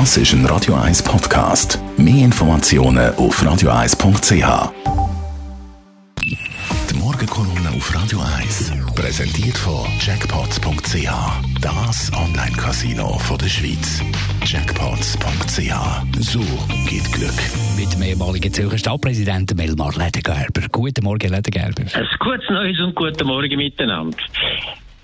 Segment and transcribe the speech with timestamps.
[0.00, 1.78] Das ist ein Radio 1 Podcast.
[1.96, 4.72] Mehr Informationen auf radio1.ch.
[6.20, 11.08] Die Morgenkolumne auf Radio 1 präsentiert von Jackpots.ch.
[11.60, 14.02] Das Online-Casino der Schweiz.
[14.44, 15.72] Jackpots.ch.
[16.18, 16.40] So
[16.88, 17.30] geht Glück.
[17.76, 20.62] Mit dem ehemaligen Zürcher Stadtpräsidenten Melmar Ledegerber.
[20.72, 21.84] Guten Morgen, Ledegerber.
[21.94, 24.18] Ein gutes Neues und guten Morgen miteinander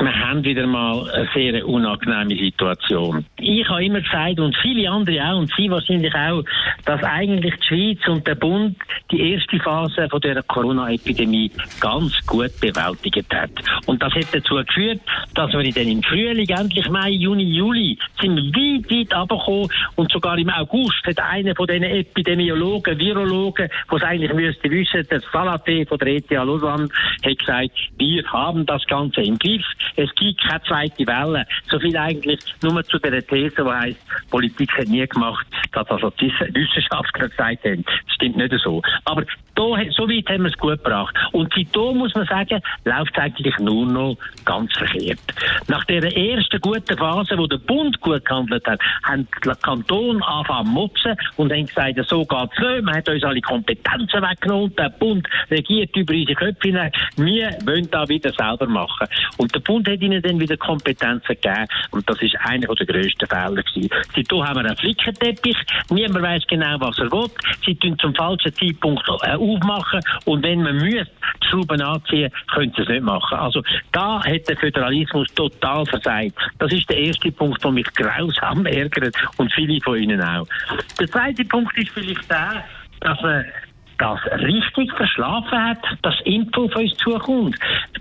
[0.00, 3.26] wir haben wieder mal eine sehr unangenehme Situation.
[3.40, 6.44] Ich habe immer gesagt, und viele andere auch, und Sie wahrscheinlich auch,
[6.84, 8.76] dass eigentlich die Schweiz und der Bund
[9.10, 11.50] die erste Phase von der Corona-Epidemie
[11.80, 13.50] ganz gut bewältigt hat.
[13.86, 15.00] Und das hat dazu geführt,
[15.34, 20.12] dass wir dann im Frühling, endlich Mai, Juni, Juli, sind wir weit, weit runtergekommen und
[20.12, 25.86] sogar im August hat einer von diesen Epidemiologen, Virologen, was eigentlich müsste wissen, der Salaté
[25.88, 26.88] von der ETH Lausanne,
[27.24, 29.66] hat gesagt, wir haben das Ganze im Griff
[29.96, 31.46] es gibt keine zweite Welle.
[31.70, 36.10] So viel eigentlich nur zu der These, die heisst, Politik hat nie gemacht, dass also
[36.10, 37.84] die Wissenschaftler gesagt haben.
[37.84, 38.82] Das stimmt nicht so.
[39.04, 41.14] Aber da, so weit haben wir es gut gebracht.
[41.32, 45.18] Und seitdem muss man sagen, läuft es eigentlich nur noch ganz verkehrt.
[45.66, 50.70] Nach der ersten guten Phase, wo der Bund gut gehandelt hat, haben die Kantone angefangen
[50.70, 52.84] motzen und haben gesagt, so geht es nicht.
[52.84, 54.74] Man hat uns alle Kompetenzen weggenommen.
[54.76, 56.92] Der Bund regiert über unsere Köpfe hinein.
[57.16, 59.08] Wir wollen da wieder selber machen.
[59.38, 61.66] Und der Bund hat ihnen dann wieder Kompetenzen gegeben.
[61.90, 63.90] Und das ist einer der grössten Fehler gewesen.
[64.14, 65.56] Seitdem haben wir einen Flickenteppich.
[65.90, 67.28] Niemand weiß genau, was er will.
[67.64, 70.00] Sie tun zum falschen Zeitpunkt äh, aufmachen.
[70.24, 71.10] Und wenn man müsste,
[71.42, 73.38] die Schrauben anziehen, können sie es nicht machen.
[73.38, 73.62] Also,
[73.92, 76.34] da hat der Föderalismus total versagt.
[76.58, 79.16] Das ist der erste Punkt, der mich grausam ärgert.
[79.36, 80.46] Und viele von Ihnen auch.
[80.98, 82.64] Der zweite Punkt ist vielleicht der,
[83.00, 83.44] dass man
[83.98, 87.56] das richtig verschlafen hat, dass Info auf uns zukommt.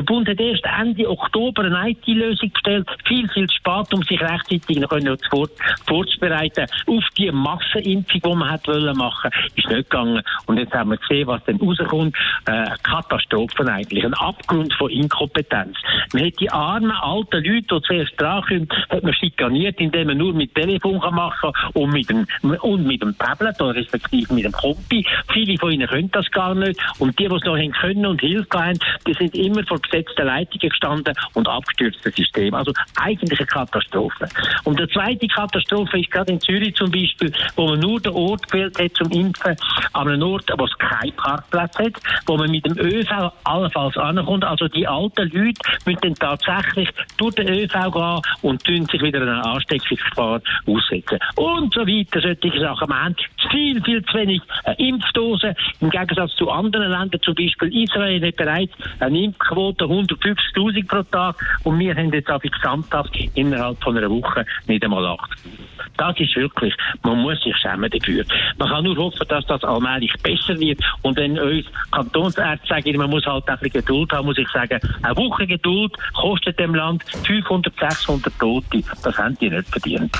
[0.00, 4.18] Der Bund hat erst Ende Oktober eine IT-Lösung gestellt, viel, viel zu spät, um sich
[4.18, 4.88] rechtzeitig noch
[5.28, 5.46] vor,
[5.86, 10.22] vorzubereiten auf die Massenimpfung, die man hat wollen machen, ist nicht gegangen.
[10.46, 12.16] Und jetzt haben wir gesehen, was dann rauskommt.
[12.46, 15.76] Äh, Katastrophen eigentlich, ein Abgrund von Inkompetenz.
[16.14, 20.16] Man hat die armen alten Leute, die zuerst dran kommen, hat man schikaniert, indem man
[20.16, 24.44] nur mit Telefon kann machen und mit dem, und mit dem Tablet, oder respektive mit
[24.44, 25.04] dem Kompi.
[25.30, 26.80] Viele von ihnen können das gar nicht.
[26.98, 30.68] Und die, die es noch können und Hilfe haben, die sind immer vor besetzten Leitungen
[30.68, 32.54] gestanden und abgestürzten System.
[32.54, 34.28] Also eigentlich eine Katastrophe.
[34.64, 38.50] Und die zweite Katastrophe ist gerade in Zürich zum Beispiel, wo man nur den Ort
[38.50, 39.56] gewählt hat zum Impfen,
[39.92, 41.92] an einem Ort, wo es keinen Parkplatz hat,
[42.26, 44.44] wo man mit dem ÖV allenfalls ankommt.
[44.44, 49.44] Also die alten Leute müssen tatsächlich durch den ÖV gehen und tun sich wieder einer
[49.44, 51.18] Ansteckungsgefahr aussetzen.
[51.36, 52.88] Und so weiter, solche Sachen.
[52.88, 53.16] Man hat
[53.50, 55.54] viel, viel zu wenig äh, Impfdosen.
[55.80, 61.36] Im Gegensatz zu anderen Ländern, zum Beispiel Israel, hat bereits eine Impfquote 150.000 pro Tag
[61.64, 65.50] und wir haben jetzt aber gesamthaft innerhalb von einer Woche nicht einmal 80.
[65.96, 68.24] Das ist wirklich, man muss sich schämen dafür.
[68.58, 70.80] Man kann nur hoffen, dass das allmählich besser wird.
[71.02, 74.80] Und wenn uns Kantonsärzte sagen, man muss halt ein bisschen Geduld haben, muss ich sagen,
[75.02, 78.82] eine Woche Geduld kostet dem Land 500, 600 Tote.
[79.02, 80.16] Das haben die nicht verdient.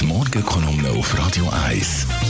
[0.00, 2.27] Die Morgenkolumne auf Radio 1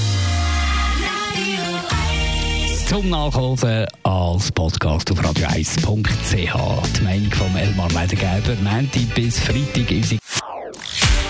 [2.88, 6.96] zum Nachhören als Podcast auf radio1.ch.
[6.96, 10.18] Die Meinung von Elmar Ledergeber, Montag bis Freitag.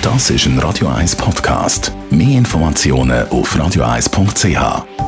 [0.01, 1.91] Das ist ein Radio 1 Podcast.
[2.11, 5.08] Mehr Informationen auf radio1.ch.